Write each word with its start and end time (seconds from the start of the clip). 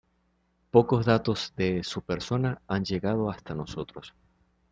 Pocos 0.71 1.05
datos 1.05 1.53
de 1.55 1.83
su 1.83 2.01
persona 2.01 2.59
han 2.67 2.83
llegado 2.83 3.29
hasta 3.29 3.53
nosotros. 3.53 4.15